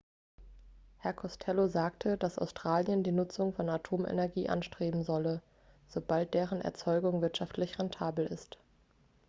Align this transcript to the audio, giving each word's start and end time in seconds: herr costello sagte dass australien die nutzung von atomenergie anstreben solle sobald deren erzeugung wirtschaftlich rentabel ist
herr 0.97 1.13
costello 1.13 1.67
sagte 1.67 2.17
dass 2.17 2.39
australien 2.39 3.03
die 3.03 3.11
nutzung 3.11 3.53
von 3.53 3.69
atomenergie 3.69 4.49
anstreben 4.49 5.03
solle 5.03 5.43
sobald 5.89 6.33
deren 6.33 6.59
erzeugung 6.59 7.21
wirtschaftlich 7.21 7.77
rentabel 7.77 8.25
ist 8.25 8.57